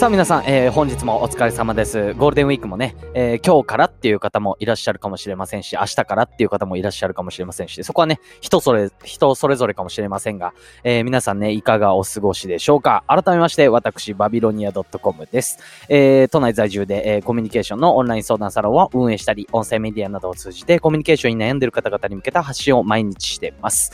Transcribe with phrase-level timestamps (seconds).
[0.00, 2.14] さあ皆さん、えー本日もお疲れ様です。
[2.14, 15.58] ゴールデンウィークもね、えー今日からっていう方もいらっしゃるかもしれませんし、明日からっていう方もいらっしゃるかもしれませんし、そこはね、人それ、人それぞれかもしれませんが、えー皆さんね、いかがお過ごしでしょうか改めまして、私、バビロニア .com です。
[15.90, 23.92] えー都内在住で、えーコミュニケーションのオンライン相談サロンを運営したり、音声メディアなどを通じてコミュニケーションに悩んでいる方々に向けた発信を毎日しています。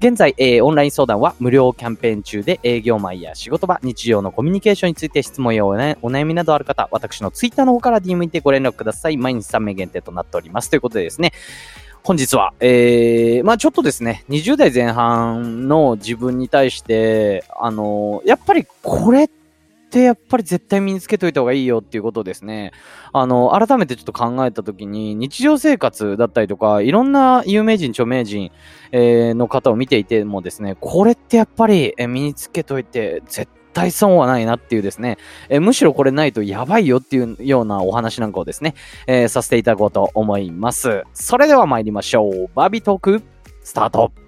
[0.00, 9.16] 現在、えーオンライン相談は無料キャンペーン中で営業前や仕事場、日常のコミュニケーションについて質問やお,、ね、お悩みなどある方、私のツイッターの方から DM にてご連絡ください。
[9.16, 10.70] 毎日3名限定となっております。
[10.70, 11.32] ということでですね、
[12.04, 19.37] 本日は、えー、まあちょっとですね、20代前半の自分に対して、あのーやっぱりこれって
[19.96, 22.72] やっぱり絶対身につけといた方がいいよっていうことですね、
[23.12, 28.50] あの、改めてちょっと考えたときに、日常生活だったりとか、いろんな有名人、著名人、
[28.92, 38.74] えーの方を見ていてもですね、これってやっぱり身につけといて絶対損はないなっていうですね、えーむしろこれないとやばいよっていうようなお話なんかをですね、
[39.06, 41.04] えーさせていただこうと思います。
[41.14, 42.50] それでは参りましょう。
[42.54, 43.22] バービートーク、
[43.62, 44.27] スタート。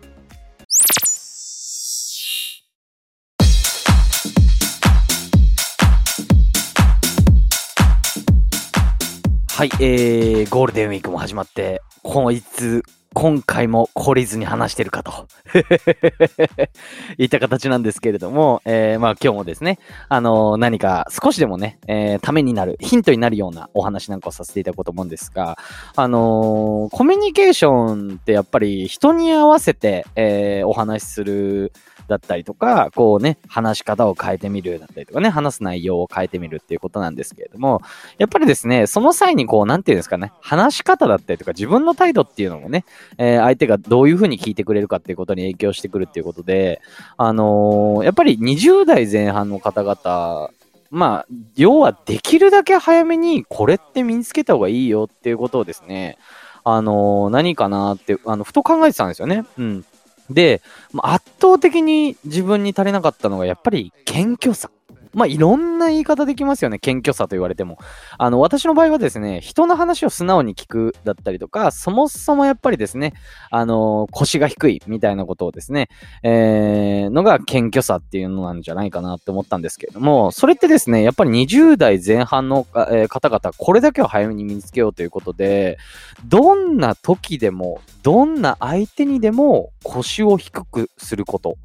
[9.61, 15.27] はい、えー、ゴールデンウィークも始まって、こいつ、今回も懲りずに話してるかと。
[17.19, 25.59] いった形なんですけれども、えー、まあ今日もですね、あのー何か少しでもね、えーためになる、ヒントになるようなお話なんかをさせていただこうと思うんですが、
[25.97, 31.73] あのーコミュニケーションってやっぱり人に合わせて、えーお話しする
[32.11, 37.81] だったりとか、こうね、話し方を変えてみるだったりとかね、話す内容を変えてみるっていうことなんですけれども、
[38.19, 42.85] やっぱりですね、その際にこう、なんていうんですかね、話し方だったりとか自分の態度っていうのもね、
[43.19, 46.81] えー相手がどういうふうに聞いてくれるかっていうことに影響してくるっていうことで、
[47.17, 50.51] あのーやっぱり20代前半の方々、
[50.91, 56.19] まあ、要はできるだけ早めにこれって身につけた方がいいよっていうことをですね、
[56.65, 59.45] あのー何かなって、あの、ふと考えてたんですよね。
[59.57, 59.85] うん。
[60.31, 60.63] で、
[61.03, 64.71] 圧倒的に自分に足りなかったのがやっぱり謙虚さ。
[65.15, 66.79] まあ、いろんな言い方できますよね。
[66.79, 67.79] 謙虚さと言われても。
[68.19, 73.13] あの、私の場合はですね、人の話を素直に聞くだったりとか、そもそもやっぱりですね、
[73.51, 75.89] あの腰が低いみたいなことをですね、
[76.23, 85.79] えー、のが謙虚さっていうのなんじゃないかなって思ったんですけれども、それってですね、やっぱり20代前半の、えー方々、これだけは早めに身につけようということで、
[86.27, 91.57] どんな時でも、どんな相手にでも腰を低くすること。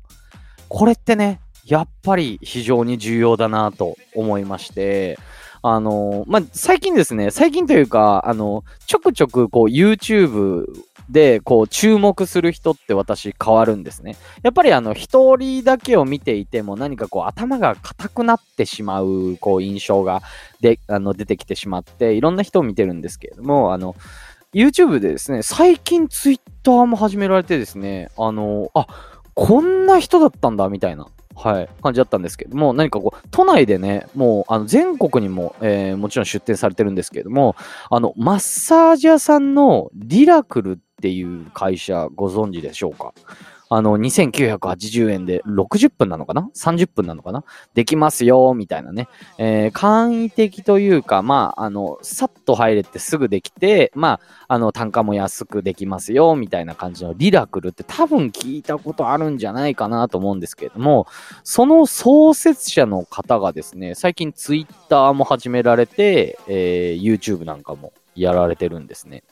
[0.67, 5.17] これってね、やっぱり非常に重要だなと思いまして、
[5.61, 10.67] あの、まあ、最近ですね、最近というか、あの、ちょくちょくこう YouTube
[11.09, 14.15] でこう注目する人って私変わるんですね。
[14.43, 20.21] やっぱりあの一人だけを見ていても何かこう頭が硬くなってしまうこう印象が
[20.61, 23.95] であの出てきてしまっていろんな人を見てるんですけれども、あの
[24.53, 28.87] YouTube でですね、最近 Twitter も始められてですね、あの、あ、
[29.33, 31.07] こんな人だったんだみたいな。
[31.35, 37.55] はい、感じだったんですけども、何かこう、都内でね、もう、あの、全国にも、えーもちろん出店されてるんですけれども、
[37.89, 43.13] あの、マッサージ屋さんのリラクルっていう会社ご存知でしょうか？
[43.69, 47.43] あの、2980円で60分なのかな ?30 分なのかな？
[47.73, 49.07] できますよ、みたいなね。
[49.37, 61.07] えー簡易的というか、まあ、あの、さっと入れてすぐできて、まあ、あの、単価も安くできますよ、みたいな感じのリラクルって多分聞いたことあるんじゃないかなと思うんですけれども、
[61.43, 69.23] その創設者の方がですね、最近ツイッターも始められて、えー YouTube なんかもやられてるんですね。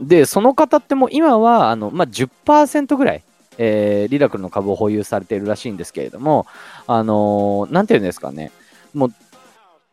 [0.00, 3.22] で、その方っても今は、あの、まあ、10%ぐらい、
[3.58, 6.46] えーリラクルの株を保有されているらしいんですけれども、
[6.86, 8.50] あのーなんていうんですかね、
[8.92, 9.14] もう、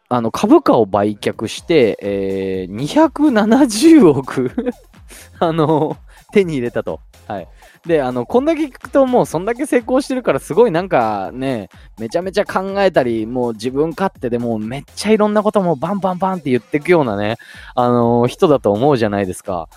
[0.09, 4.51] あの、株価を売却して、えー270億
[5.39, 5.97] あの
[6.33, 6.99] 手に入れたと。
[7.31, 7.47] はい。
[7.85, 17.37] で、あの、こんだけ聞くともうそんだけ成功してるからすごいなんかね、めちゃめちゃ考えたり、もう自分勝手でもうめっちゃいろんなこともバンバンバンって言ってくようなね、
[17.75, 19.69] あの人だと思うじゃないですか。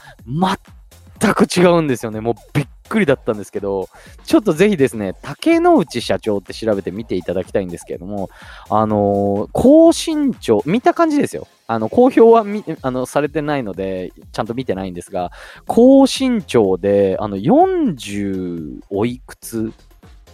[1.21, 2.21] 全く違うんですよね。
[2.21, 3.89] もうびっくりだったんですけど、
[4.25, 8.31] ちょっとぜひですね、竹之内社長って調べてみていただきたいんですけれども、
[8.69, 11.47] あのー高身長、見た感じですよ。
[11.67, 15.33] あの、公表はみあのされてないので、ちゃんと見てないんですが、
[15.67, 19.73] 高身長で、あの、40おいくつ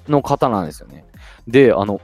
[0.09, 1.05] の方なんですよね。
[1.47, 2.01] で、あの、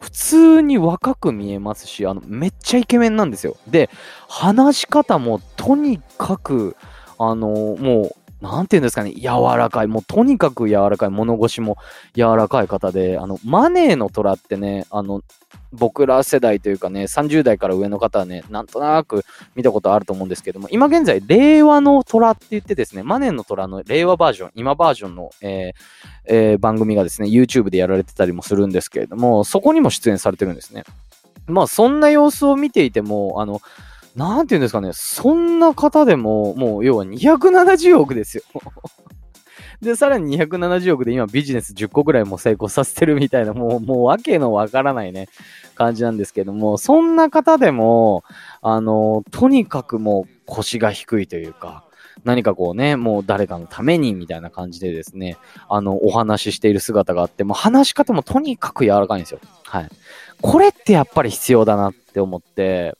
[0.00, 3.56] 普通に若く見えますし、あの、めっちゃイケメンなんですよ。
[3.66, 3.88] で、
[4.28, 6.76] 話し方もとにかく、
[7.18, 11.78] あの、もう、なんていうんですかね、柔らかい、もうとにかく柔らかい、物腰も
[12.14, 15.22] 柔らかい方で、あの、マネーの虎ってね、あの、
[15.72, 19.24] 僕ら世代というかね、30代から上の方はね、なんとなく
[19.54, 25.72] 見たことあると思うんですけども、今現在、令和の虎って言ってですね、マネーの虎の令和バージョン、今バージョンの、えー
[26.26, 30.84] えー、番組がですね、YouTube でやられてたりもするんですけれども、そこにも出演されてるんですね。
[31.46, 33.62] まあ、そんな様子を見ていても、あの、
[34.16, 38.42] なんていうんですかね、そんな方でも、もう要は270億ですよ。
[39.82, 45.28] で、さらに270億で今ビジネス10個ぐらいも成功させてるみたいな、もう、もうわけのわからないね、
[45.74, 48.24] 感じなんですけども、そんな方でも、
[48.62, 51.84] あの、とにかくもう腰が低いというか、
[52.24, 55.36] 何かこうね、もう誰かのためにみたいな感じでですね、
[55.68, 59.40] あの、お話ししている姿があって、もう話し方もとにかく柔らかいんですよ。
[59.64, 59.88] はい。
[60.40, 62.96] これってやっぱり必要だなって思って、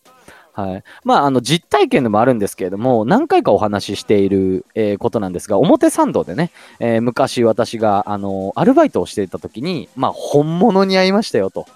[0.57, 0.83] はい。
[1.05, 6.51] まあ、あの、実体験でもあるんですけれども、何回かお話ししている、えー、ことなんですが、表参道でね、
[6.81, 11.67] えー、昔私が、あの、アルバイトをしていた時に、まあ、本物に会いましたよと。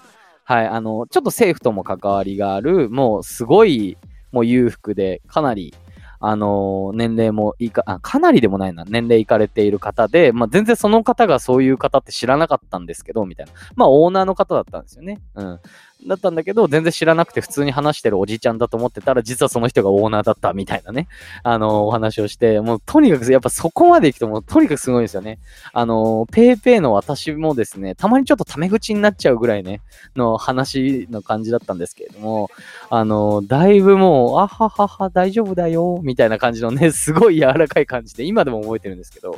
[0.45, 0.67] はい。
[0.67, 3.97] あの、ちょっと政府とも関わりがある、もう、すごい、
[4.31, 5.75] もう裕福で、かなり、
[6.19, 13.51] あの、年齢もいかあ、かなりでもないな、年齢いかれている方で、まあ、全然その方がそういう方って知らなかったんですけど、みたいな。
[13.75, 15.19] まあ、オーナーの方だったんですよね。
[15.35, 15.59] うん。
[16.07, 21.07] だったんだけど、全然知らなくて普通に話してるおじいちゃんだと思ってたら、実はその人がオーナーだったみたいなね、
[21.43, 25.39] あの、お話をして、もうとにかく、やっぱそこまで行くともうとにかくすごいですよね。
[25.73, 29.81] あのー、ペイペイの私もですね、たまにちょっとタメ口になっちゃうぐらいね、
[30.15, 32.49] の話の感じだったんですけれども、
[32.89, 39.37] あの、だいぶもう、あははは、大丈夫だよ、みたいな感じのね、すごい柔らかい感じで、今でも覚えてるんですけど、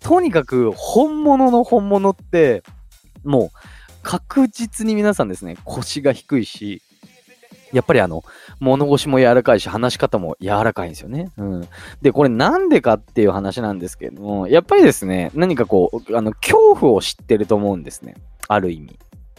[0.00, 2.62] とにかく本物の本物って、
[3.24, 3.50] もう、
[4.06, 6.80] 確実に皆さんですね、腰が低いし、
[7.72, 8.22] やっぱりあの、
[8.60, 11.32] 物腰も柔らかいし、話し方も柔らかいんですよね。
[11.36, 11.68] うん。
[12.02, 18.14] で、これなんでかっていう話なんですけれども、やっぱりですね、何かこう、あの、恐怖を知ってると思うんですね。
[18.46, 18.96] ある意味。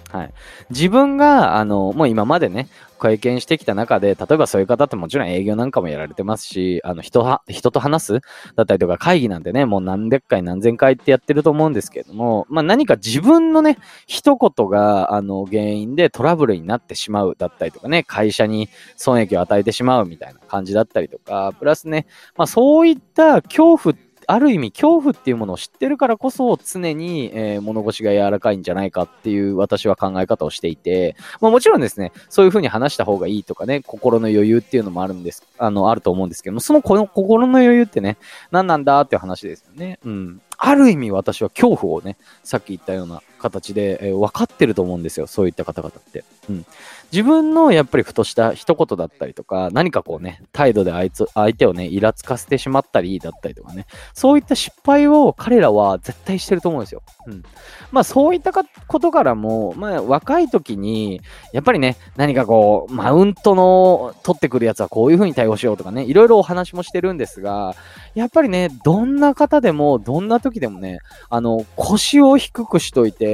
[0.09, 0.33] はい。
[0.69, 2.69] 自分が、あの、もう今までね、
[2.99, 8.13] 経験してきた中で、例えばそういう方ってもちろん営業なんかもやられてますし、あの人は、人と話す
[8.55, 13.77] だったりとか会議なんてね、もう何百回何千回ってやってると思うんですけれども、まあ何か自分のね、
[14.07, 22.07] 一言が、あの、原因でトラブルになってしまうだったりとかね、会社に損益を与えてしまうみたいな感じだったりとか、プラスね、
[22.37, 38.17] まあそういった恐怖ってある意味恐怖っていうものを知ってるからこそ常に、えー、物腰が柔らかいんじゃないかっていう私は考え方をしていて、まあ、もちろんですね、そういうふうに話した方がいいとかね、心の余裕っていうのもあるんです、あの、あると思うんですけども、そのこの心の余裕ってね、
[38.51, 39.97] 何なんだっていう話ですよね。
[40.03, 40.41] うん。
[40.57, 45.27] ある意味私は恐怖をね、さっき言ったような形で、えー、分かってると思うんですよ。
[45.27, 46.23] そういった方々って。
[46.49, 46.65] うん。
[47.11, 57.01] 自分のやっぱりふとした一言だったりとか、何かこうね、態度であいつ、相手をね、イラつかせてしまったりだったりとかね、そういった失敗を彼らは絶対してると思うんですよ。
[57.27, 57.43] うん。
[57.91, 61.21] まあそういったことからも、まあ若い時に、
[61.53, 67.75] やっぱりね、何かこう、マウントの取ってくるやつはこういう風に対応しようとかね、いろいろお話もしてるんですが、
[68.15, 70.99] やっぱりね、どんな方でも、どんな時でもね、
[71.29, 73.26] あの、腰を低くしといて、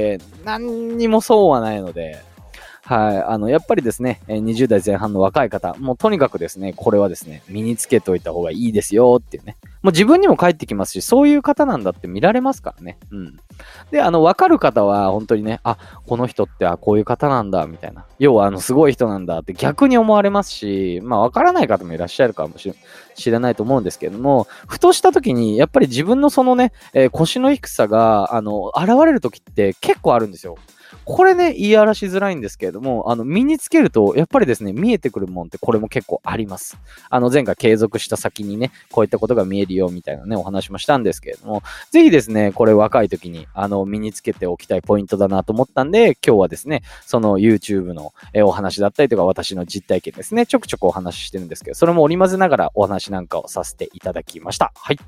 [0.44, 2.20] 何にもそうはないので、
[2.86, 3.22] はい。
[3.22, 9.56] あの、やっぱりですね、20代前半の若い方、もうとにかくですね、これはですね、身につけておいた方がいいですよっていうね。
[9.82, 12.98] もう自分にも返ってきますし、そういう方なんだって見られますからね。
[13.10, 13.36] うん。
[13.90, 18.04] で、あの、わかる方は本当にね、あ、この人ってあ、こういう方なんだ、みたいな。
[18.18, 22.74] 要は、あの、すごい人なんだって逆に思われますし、まあ、わからない方もいらっしゃるかもし
[23.30, 30.56] れないと思うんですけれども、ふとした時に、やっぱり自分のそのね、えー、腰の低さが、あの、現れる時って結構あるんですよ。
[31.04, 36.78] これね、言い表しづらいんですけれども、あの、身につけると、やっぱりですね、見えてくるもんってこれも結構あります。
[37.10, 48.12] あの、前回継続した先にね、こういったことが見えるよ、みたいなね、お話もしたんですけれども、ぜひですね、これ若い時に、あの、身につけておきたいポイントだなと思ったんで、今日はですね、その YouTube の
[48.44, 54.72] お話だったりとか、私の実体験ですね、ちょくちょくお話ししてるんですけど、それも織り交ぜながらお話なんかをさせていただきました。
[54.74, 54.98] はい。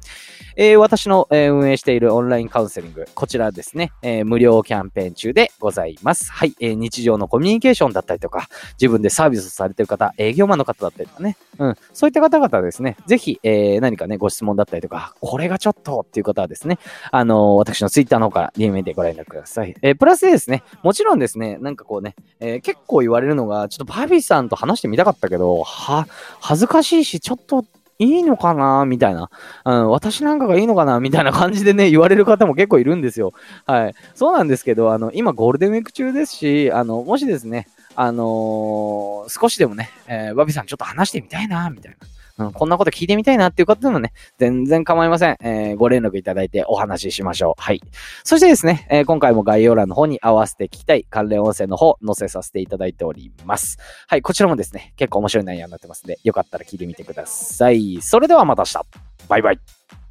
[0.57, 5.76] えー、私の、え、運営しているオンラインカウンセリング、こちらですね、えー、無料キャンペーン中でございます。
[5.77, 6.33] ざいます。
[6.33, 8.49] はい、えー、日常のコミュニケーションだったりとか、
[8.81, 16.79] 自分でサービスされてる方、営業マンの方だったりとかね、うん、そういった方々ですね、ぜひ、えー、何かね、ご質問だったりとか、これがちょっとっていう方はですね、
[17.11, 19.75] あのー、私のツイッターの方から DM でご連絡ください。
[19.83, 26.07] えー、プラスでですね、もちろんですね、なんかこうね、えー、結構言われるのが、ちょっとバビーさんと話してみたかったけど、は、
[26.41, 27.65] 恥ずかしいし、ちょっと
[27.99, 28.85] いいのかな？
[28.85, 29.31] みたいな、
[29.65, 29.91] うん。
[29.91, 31.01] 私なんかがいいのかな？
[31.01, 33.33] みたいな感じでね、 言われる方も結構いるんですよ。
[33.65, 33.95] はい。
[34.15, 42.07] そうなんですけど、あの、今ゴールデンウィーク中ですし、あの、もしですね、あのー、少しでもね、えー、バビさんちょっと話してみたいな、みたいな。
[42.39, 45.37] うん、こんなこと聞いてみたいなっていう方でもね、全然構いません。
[45.41, 47.63] えー、ご連絡いただいてお話ししましょう。
[47.63, 47.81] はい。
[48.25, 53.79] そしてですね、えー、今回も概要欄の方に合わせて聞きたい関連音声の方載せさせていただいております。
[54.07, 57.99] はい、こちらもですね、結構面白い内容になってますんで、よかったら聞いてみてください。
[58.03, 58.81] それではまた明日。
[59.29, 60.06] バイバイ。